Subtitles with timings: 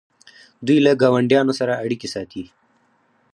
[0.65, 2.43] دوی له ګاونډیانو سره اړیکې ساتي.